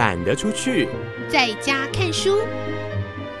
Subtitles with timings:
[0.00, 0.88] 懒得出去，
[1.28, 2.38] 在家看书。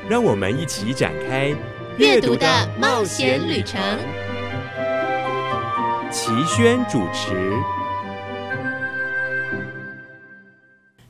[0.06, 1.54] 让我们一起展开
[1.96, 2.46] 阅读的
[2.78, 3.80] 冒险旅程。
[6.12, 7.54] 齐轩主持。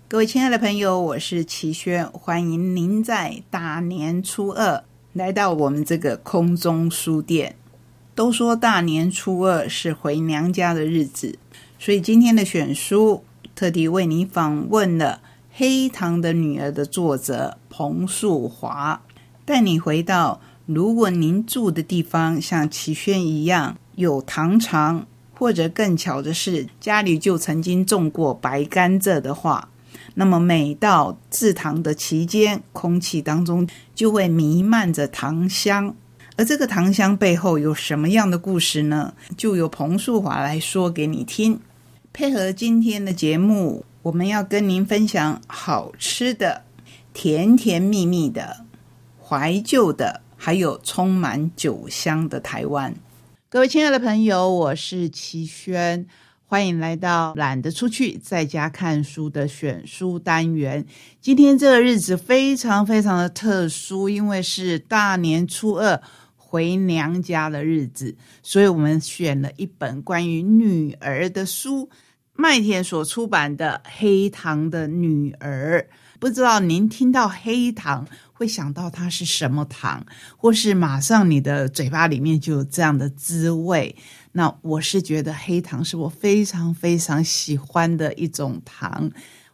[0.07, 7.57] 各位亲爱的朋友，我是齐轩，欢迎您在大年初二来到我们这个空中书店。
[8.15, 11.37] 都说大年初二是回娘家的日子，
[11.77, 13.25] 所以今天的选书
[13.57, 15.21] 特地为您访问了
[15.53, 19.03] 《黑糖的女儿》的作者彭树华，
[19.45, 29.69] 带你回到如果您住的地方像齐轩一样有糖厂，或者更巧的是家里就曾经种过白甘蔗的话。
[30.15, 35.95] 那么每到制糖的期间，空气当中就会弥漫着糖香，
[36.37, 39.15] 而这个糖香背后有什么样的故事呢？
[39.37, 41.61] 就由彭树华来说给你听。
[42.13, 46.65] 配合今天的节目，我们要跟您分享好吃的、
[47.13, 48.65] 甜甜蜜蜜的、
[49.23, 52.95] 怀旧的，还有充满酒香的台湾。
[53.51, 56.07] 各位亲爱的朋友，我是齐轩。
[56.47, 60.87] 欢迎来到懒得出去，在家看书的选书单元。
[61.21, 66.01] 今天这个日子非常非常的特殊，因为是大年初二
[66.37, 71.89] 回娘家的日子，所以我们选了一本关于女儿的书，
[72.41, 75.87] 麦田所出版的《黑糖的女儿》。
[76.19, 80.07] 不知道您听到黑糖会想到它是什么糖，
[80.39, 83.95] 或是马上你的嘴巴里面就有这样的滋味？
[84.33, 89.11] 那我是觉得黑糖是我非常非常喜欢的一种糖。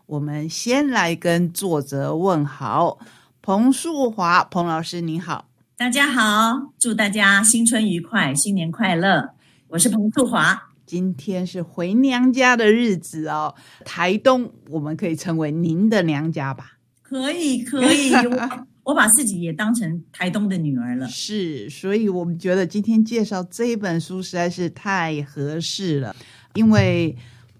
[0.07, 2.99] 我们先来跟作者问好，
[3.43, 9.31] 彭树华，彭老师您好，大家好，祝大家新春愉快，新年快乐。
[9.69, 16.79] 我是彭树华，今天是回娘家的日子哦，台东我们可以称为您的娘家吧？
[17.03, 18.13] 可以，可以。
[18.87, 26.15] 我把自己也当成台东的女儿了，是，所以我们觉得今天介绍这一本书实在是太合适了，
[26.55, 27.17] 因为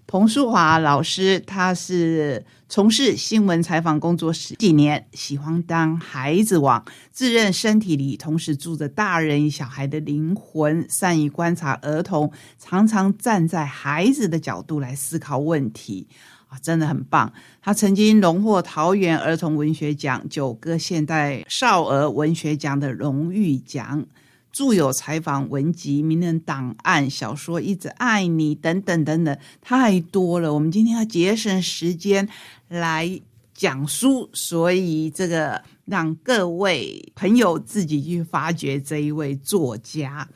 [0.07, 6.81] 彭淑华老师他是从事新闻采访工作十几年，喜欢当孩子王，
[7.11, 16.07] 自认身体里同时住着大人与小孩的灵魂，善于观察儿童，常常站在孩子的角度来思考问题。
[16.47, 17.33] 啊，真的很棒！
[17.61, 24.05] 他曾经荣获桃园儿童文学奖、九个现代少儿文学奖的荣誉奖，
[24.51, 30.53] 著有采访文集、名人档案、小说《一直爱你》等等等等，太多了。
[30.53, 32.27] 我们今天要节省时间
[32.67, 33.21] 来
[33.53, 40.27] 讲书，所以这个让各位朋友自己去发掘这一位作家。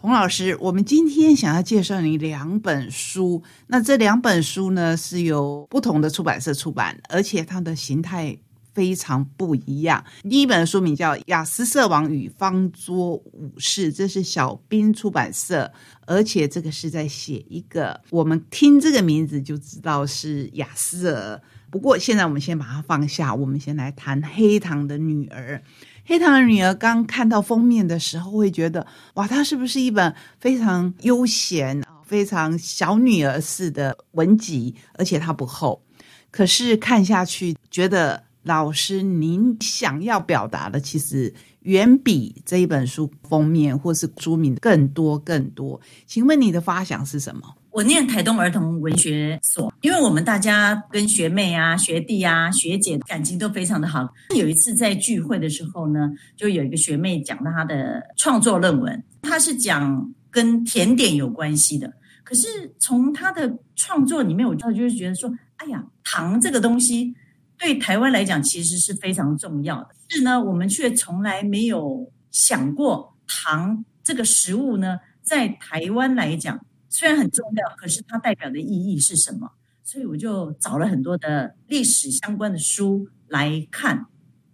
[0.00, 3.42] 洪老师，我们今天想要介绍你两本书。
[3.66, 8.34] 那这两本书呢，是由不同的出版社出版，而且它的形态
[8.72, 10.04] 非常不一样。
[10.22, 15.70] 第一本书名叫《雅思色王与方桌武士》，这是小兵出版社，
[16.06, 21.40] 而且这个是在写一个，我们听这个名字就知道是雅思儿。
[21.70, 25.62] 不过现在我们先把它放下，我们先来谈《黑糖的女儿》。
[26.04, 34.74] 黑糖的女儿刚看到封面的时候，会觉得哇，它是不是一本非常悠闲啊、非常小女儿式的文集？
[34.94, 35.80] 而且它不厚。
[36.32, 45.80] 可是看下去，觉得老师您想要表达的，其实远比这一本书封面或是书名更多更多。
[46.06, 47.42] 请问你的发想是什么？
[47.70, 54.08] 我念台东儿童文学所，因为我们大家跟学妹啊、学弟啊、学姐感情都非常的好。
[54.36, 61.92] 有一次在聚会的时候呢，就有一个学妹讲到她的创作论文，她是讲跟甜点有关系的。
[62.24, 62.48] 可是
[62.80, 67.14] 从她的创作里面，我就就是觉得说，哎呀，糖这个东西
[67.60, 76.58] 对台湾来讲其实是非常重要的，是呢，我们却从来没有想过糖这个食物呢，在台湾来讲。
[76.88, 79.48] 虽然很重要，可是它代表的意义是什么？
[79.84, 84.06] 所以我就找了很多的历史相关的书来看，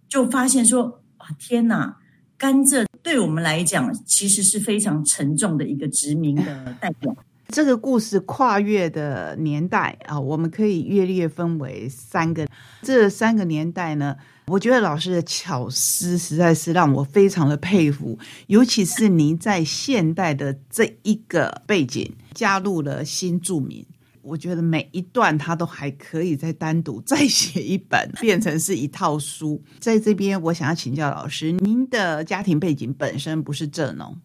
[0.07, 1.97] 就发现说：哇，天哪！
[2.37, 7.15] 甘蔗对我们来讲，其实是非常沉重的一个殖民的代表。
[7.49, 12.47] 这个故事跨越的年代啊，我们可以略略分为三个。
[12.81, 14.15] 这三个年代呢？
[14.47, 18.17] 我觉得老师的巧思实在是让我非常的佩服，
[18.47, 23.85] 尤其是您在现代的这一个背景加入了新著名，
[24.21, 29.61] 我觉得每一段他都还可以再单独再写一本，变成是一套书。
[29.79, 34.17] 在这边，我想要请教老师，您的家庭背景本身不是蔗农，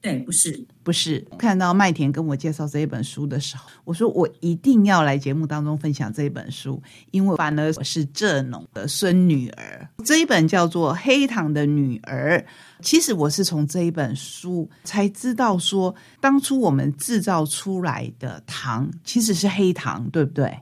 [0.00, 1.20] 对，不是，不是。
[1.36, 9.88] 看到麦田跟我介绍这一本书的时候，我说我一定要来节目当中分享这一本书，因为反而我是蔗农的孙女儿。
[10.04, 12.38] 这一本叫做《黑糖的女儿》，
[12.80, 20.58] 其实我是从这一本书才知道说，当初我们制造出来的糖其实是黑糖，对不对？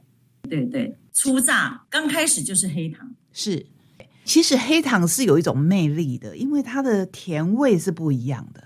[0.50, 3.64] 对对，初榨刚开始就是黑糖，是。
[4.24, 8.62] 其实黑糖是有一种魅力的，因为它的甜味是不一样的。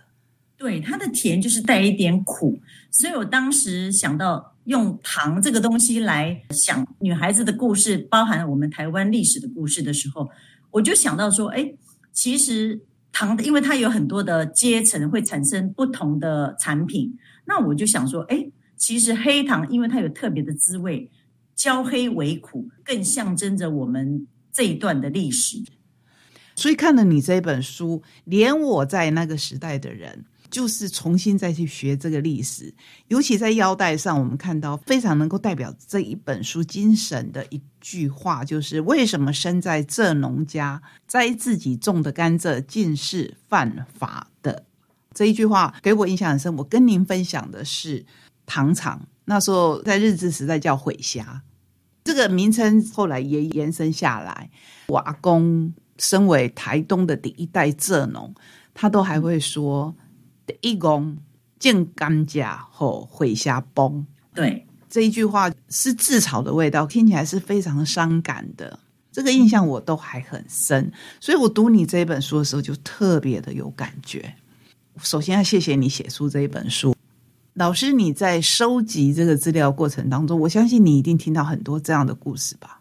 [0.63, 2.57] 对，它的甜就是带一点苦，
[2.89, 10.31] 所以我当时想到用糖这个东西来想女孩子的故事，包含我们台湾历史的故事的时候，
[10.71, 11.75] 我就想到说，哎，
[12.13, 12.81] 其实
[13.11, 17.13] 糖，因为它有很多的阶层，会产生不同的产品。
[17.45, 21.11] 那我就想说，哎，其实黑糖，因为它有特别的滋味，
[21.57, 25.61] 焦黑为苦，更象征着我们这一段的历史。
[26.55, 30.25] 所以看了你这本书，连我在那个时代的人。
[30.53, 32.73] 就是重新再去学这个历史，
[33.09, 44.67] 尤其在腰带上，我们看到非常能够代表这一本书精神的一句话，就是为什么生在这农家摘自己种的甘蔗竟是犯法的？
[45.15, 46.55] 这一句话给我印象很深。
[46.57, 48.05] 我跟您分享的是
[48.45, 51.41] 糖厂，那时候在日治时代叫毁虾，
[52.05, 54.51] 这个名称后来也延伸下来。
[54.89, 58.35] 我阿公身为台东的第一代蔗农，
[58.75, 59.95] 他都还会说。
[60.61, 61.17] 一公
[61.59, 64.05] 见甘蔗后毁下崩，
[64.35, 68.79] 对这一句话是自嘲的味道，听起来是非常伤感的。
[69.11, 70.91] 这个印象我都还很深，
[71.21, 74.35] 所以我读你这一本书的时候就特别的有感觉。
[75.03, 76.95] 首先要谢谢你写出这一本书，
[77.55, 82.81] 老师你在收集这个资料过程当中，我相信你一定听到很多这样的故事吧？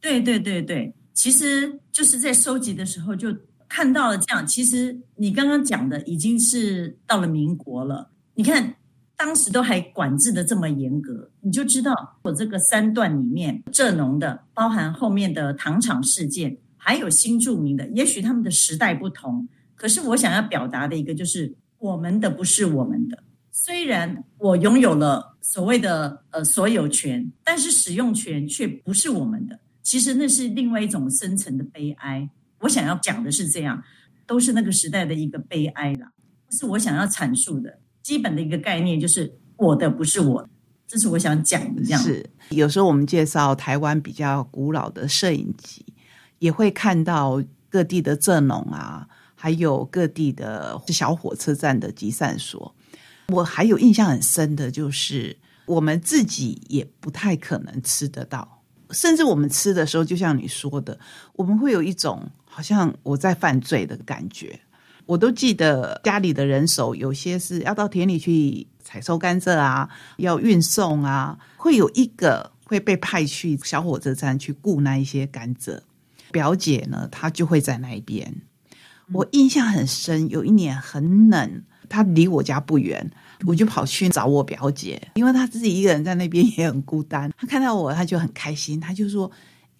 [0.00, 3.34] 对对对对，其实就是在收集的时候就。
[3.74, 8.10] 看到了这样，其实你刚刚讲的已经是到了民国了。
[8.34, 8.74] 你看，
[9.16, 11.90] 当时都还管制的这么严格，你就知道
[12.22, 23.22] 我这个三段里面，蔗农的，包含后面的糖厂事件，还有新著名的，也许他们的时代不同，可是我想要表达的一个就是，我们的不是我们的。
[23.50, 29.58] 虽然我拥有了所谓的呃所有权，但是使用权却不是我们的。
[29.82, 32.28] 其实那是另外一种深层的悲哀。
[32.62, 33.82] 我想要讲的是这样，
[34.26, 36.10] 都是那个时代的一个悲哀啦。
[36.50, 40.48] 是我想要阐述的基本的一个概念，就是我的不是我，
[40.86, 41.82] 这是我想讲的。
[41.82, 45.84] 这样是有时候我们介绍台湾比较古老的摄影集，
[46.38, 52.74] 也会看到各地的蔗农啊，还有各地的小火车站的集散所。
[53.28, 58.61] 我还有印象很深的就是，我们自己也不太可能吃得到，
[58.92, 60.98] 甚至我们吃的时候，就像你说的，
[61.34, 62.30] 我们会有一种。
[62.54, 64.60] 好像我在犯罪的感觉，
[65.06, 75.80] 我都记得家里的人手有些是要到田里去采收甘蔗啊，要运送啊，会有一个会被派去小火车站去雇那一些甘蔗。
[76.30, 78.42] 表姐呢，她就会在那一边。
[79.14, 83.10] 我印象很深，有一年很冷，她离我家不远，
[83.46, 87.30] 我就跑去找我表姐，因为她自己一个人在那边也很孤单。
[87.36, 89.30] 她看到我，她就很开心，她就说：“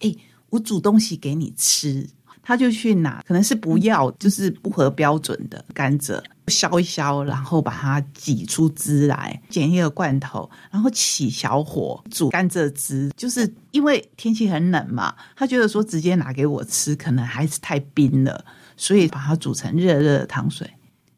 [0.01, 0.13] 哎，
[0.49, 2.07] 我煮东西给你吃。”
[2.45, 13.09] 她就去拿，可能是不要，就是不合标准的甘蔗，削一削，然后把它挤出汁来，剪一个罐头，然后起小火煮甘蔗汁。
[13.15, 18.43] 就是因为天气很冷嘛，他觉得说直接拿给我吃，可能还是太冰了，
[18.75, 20.69] 所以把它煮成热热的糖水。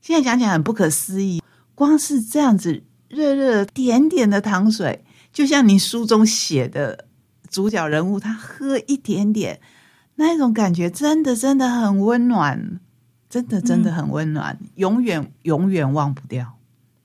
[0.01, 1.41] 现在讲起来很不可思议，
[1.75, 7.05] 光是这样子热热点点的糖水，就像你书中写的
[7.49, 9.59] 主角人物，他喝一点点。
[10.15, 12.79] 那一种感觉真的真的很温暖，
[13.29, 16.57] 真的真的很温暖，永远永远忘不掉。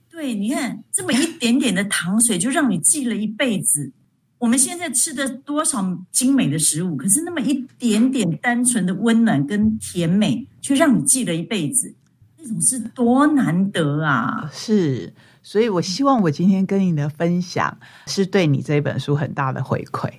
[0.08, 3.90] 对，你看这么一点点的糖水，就让你记了一辈子。
[4.38, 11.92] 我们现在吃的多少精美的食物，可是那么一点点单纯的温暖跟甜美，却让你记了一辈子，
[12.42, 14.48] 那种是多难得啊！
[14.52, 20.10] 是，所以我希望我今天跟你的分享，是对你这本书很大的回馈。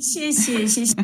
[0.00, 0.96] 谢谢，谢谢。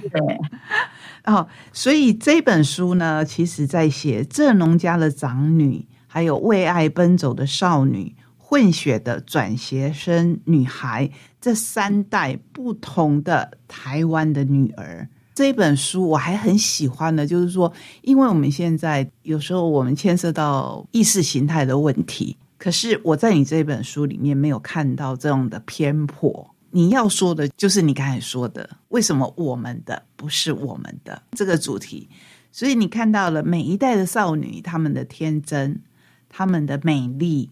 [1.26, 15.08] 哦，所以这本书呢，其实在写正农家的长女，还有为爱奔走的少女，混血的转学生女孩，这三代不同的台湾的女儿。
[15.34, 17.72] 这本书我还很喜欢的，就是说，
[18.02, 26.54] 因为我们现在有时候我们牵涉到意识形态的问题，可是我在你这本书里面没有看到这样的偏颇。
[26.72, 32.08] 你要说的就是你刚才说的，为什么我们的不是我们的这个主题？
[32.52, 35.80] 所以你看到了每一代的少女，她们的天真，
[36.28, 37.50] 他们的美丽，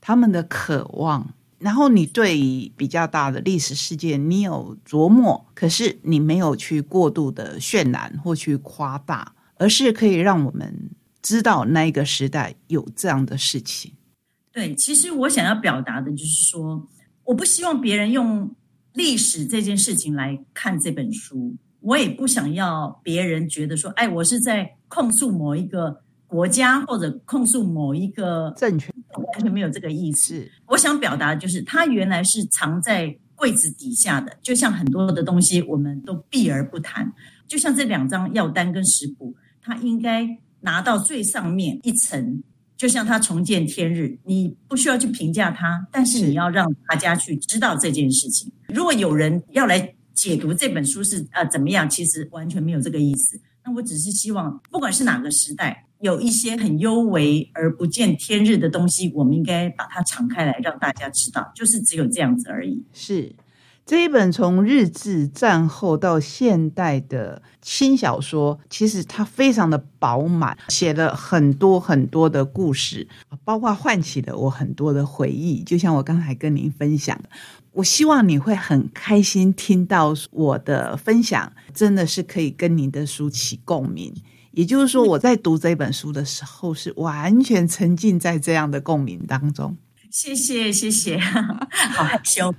[0.00, 1.32] 他们的渴望。
[1.60, 10.90] 然后你对比较大的历史事件，你有琢磨，可是你没有去过度的渲染或去夸大，而是可以让我们
[11.20, 13.92] 知道那一个时代有这样的事情。
[14.50, 16.88] 对，其实我想要表达的就是说，
[17.24, 18.50] 我不希望别人用
[18.94, 26.02] 历史这件事情来看这本书，我也不想要别人觉得说，哎，我是在控诉某一个。
[26.30, 28.94] 国家或者控诉某一个政权，
[29.32, 30.48] 完全没有这个意思。
[30.66, 37.12] 我想表达的就是，它原来是藏在柜子底下的，就像很多的东西，我们都避而不谈。
[37.48, 40.24] 就像这两张药单跟食谱，它应该
[40.60, 42.40] 拿到最上面一层，
[42.76, 48.52] 就像它重见天日，你不需要去评价它，但是你要让大家去知道这件事情。
[48.68, 53.40] 如果有人要来解读这本书是呃怎么样，其实完全没有这个意思。
[53.64, 55.86] 那我只是希望，不管是哪个时代。
[56.00, 62.82] 有一些很幽微而不见天日的东西，我们应该把它敞开来，让大家知道，就是只有这样子而已。
[62.92, 63.34] 是
[63.84, 73.06] 这一本从日治战后到现代的轻小说，其实它非常的饱满，写了很多很多的故事，
[73.44, 75.62] 包括唤起了我很多的回忆。
[75.64, 77.28] 就像我刚才跟您分享的，
[77.72, 84.14] 我希望你会很开心听到我的分享，真的是可以跟您的书起共鸣。
[84.52, 89.76] 也就是说，我在读这本书的时候，是完全沉浸在这样的共鸣当中。
[90.10, 91.18] 谢谢，谢谢，
[91.94, 92.52] 好害羞。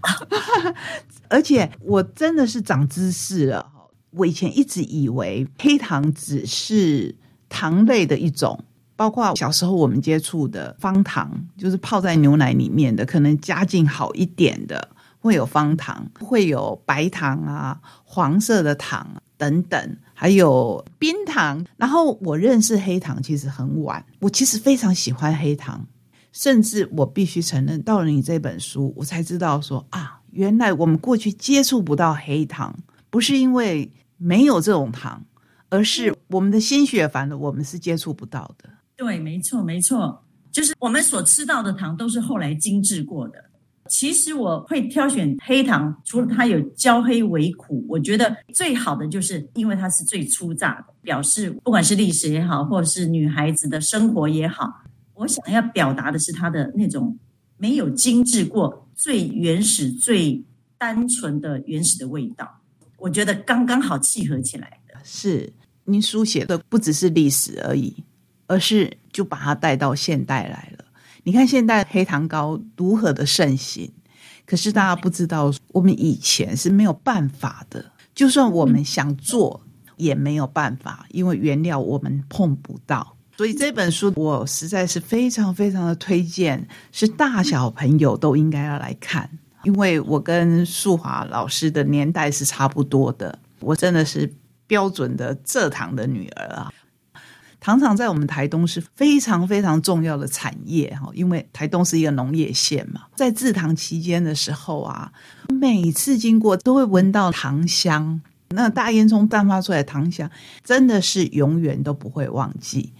[1.27, 3.65] 而且我真的是长知识了。
[4.12, 7.13] 我以前一直以为黑糖只是
[7.50, 8.62] 糖类的一种，
[8.95, 19.05] 包括小时候我们接触的方糖，就是泡在牛奶里面的，可能家境好一点的会有方糖，会有白糖啊、黄色的糖
[19.41, 19.98] 等等。
[20.13, 24.05] 还有冰糖，然后我认识黑糖其实很晚。
[24.19, 25.83] 我其实非常喜欢黑糖，
[26.31, 32.77] 甚至我必须承认，到了你这本书，我才知道说啊，原来我们过去接触不到黑糖，
[33.10, 35.25] 不是因为没有这种糖，
[35.69, 38.69] 而是我们的心血反了，我们是接触不到的。
[38.95, 43.43] 对，没错，没错，就是我们所吃到的糖都是后来精制过的。
[43.91, 54.74] 其实我会挑选黑糖，除了它有焦黑为苦，我觉得最好的就是因为它是最粗榨的，表示不管是历史也好，或者是女孩子的生活也好，
[55.13, 57.19] 我想要表达的是它的那种
[57.57, 60.41] 没有精致过、最原始、最
[60.77, 62.50] 单纯的原始的味道，
[62.98, 64.98] 我觉得刚刚好契合起来的。
[65.03, 65.51] 是
[65.83, 67.93] 您书写的不只是历史而已，
[68.48, 70.86] 而是就把它带到现代来了。
[71.23, 73.91] 你看现在黑糖糕如何的盛行，
[74.45, 77.85] 可是大家不知道，我们以前是没有办法的。
[78.13, 79.61] 就算我们想做，
[79.97, 83.15] 也没有办法，因为原料我们碰不到。
[83.37, 89.29] 所以这本书我实在是非常非常的推荐，是大小朋友都应该要来看。
[89.63, 94.31] 因为我跟素华老师的年代是差不多的，我真的是
[94.65, 96.73] 标准的蔗糖的女儿啊。
[97.62, 103.01] 糖厂在我们台东是非常非常重要的产业哈，因为台东是一个农业县嘛。
[103.15, 105.12] 在制糖期间的时候啊，
[105.50, 110.27] 每次经过都会闻到糖香，那大烟囱散发出来的糖香，
[110.63, 112.91] 真的是永远都不会忘记。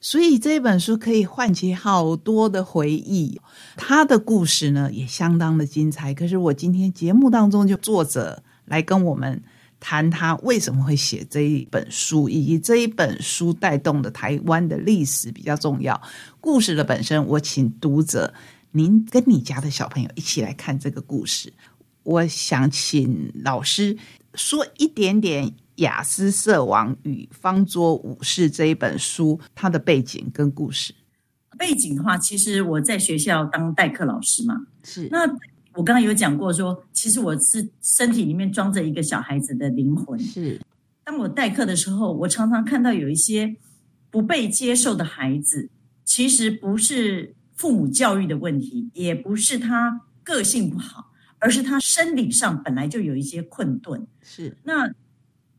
[0.00, 3.38] 所以这本书可以唤起好多的回忆，
[3.76, 6.14] 他的故事呢也相当的精彩。
[6.14, 9.42] 可是我今天节目当中就作者来跟我们。
[9.80, 16.00] 谈他为什么会写这一本书，以及这一本书带动的台湾的历史比较重要。
[16.40, 18.34] 故事的本身，我请读者
[18.72, 21.52] 您跟你家的小朋友一起来看这个故事。
[22.02, 23.96] 我想请老师
[24.34, 30.94] 说一点点《雅思色王与方桌武士》这一本书它的背景跟故事。
[31.56, 35.26] 背景的话，其实我在学校当代课老师嘛，是那。
[35.78, 40.18] 我刚刚有讲过，说其实我是身体里面装着一个小孩子的灵魂。
[40.18, 40.60] 是，
[41.04, 43.54] 当我代课的时候，我常常看到有一些
[44.10, 45.70] 不被接受的孩子，
[46.04, 54.04] 其实不是父母教育的问题，也不是他个性不好，而是他生理上本来就有一些困顿。
[54.20, 54.92] 是，那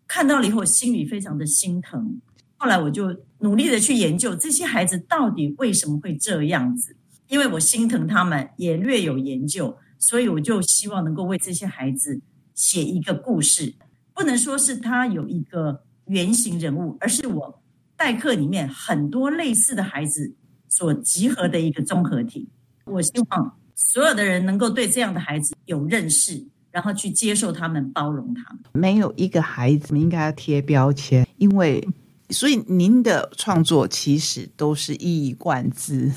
[0.05, 2.19] 看到了以后，心里非常的心疼。
[2.57, 6.93] 后来我就努力的去研究这些孩子到底为什么会这样子，
[7.29, 9.77] 因为我心疼他们，也略有研究。
[10.00, 12.20] 所以我就希望能够为这些孩子
[12.56, 13.75] 写一个故事，
[14.13, 17.62] 不能说是他有一个原型人物，而是我
[17.96, 20.34] 代课里面很多类似的孩子
[20.70, 22.50] 所集合的一个综合体。
[22.86, 28.63] 我希望所有的人能够对这样的孩子有认识，然后去接受他们、包容他们。
[28.74, 31.86] 没有一个孩子应该要贴标签，因为
[32.29, 36.12] 所以您的创作其实都是一以贯之。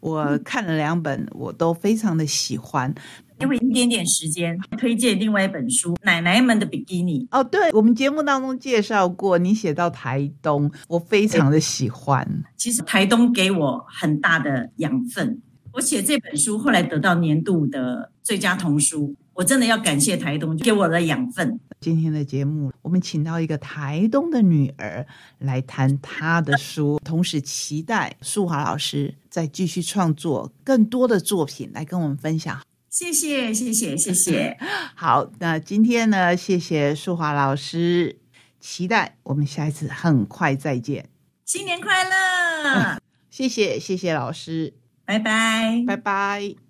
[0.00, 2.94] 我看了两本，我都非常的喜欢。
[3.38, 7.24] 给我一点点时间，推荐另外一本书《奶奶们的比基尼》。
[7.38, 12.26] 哦，对，我们节目当中介绍过，你写到台东，我非常的喜欢。
[12.56, 15.40] 其实台东给我很大的养分，
[15.72, 21.60] 我写这本书后来得到年度的最佳童书，我真的要感谢台东给我的养分。
[21.80, 25.06] 今天的节目，我们请到一个台东的女儿
[25.38, 32.60] 来谈她的书，同时期待淑华老师再继续创作更多的作品来跟我们分享。
[32.90, 34.58] 谢谢，谢谢，谢谢。
[34.96, 38.18] 好，那今天呢，谢谢淑华老师，
[38.58, 41.08] 期待我们下一次很快再见。
[41.44, 42.98] 新年快乐！
[43.30, 46.58] 谢谢，谢谢老师，拜拜，拜拜。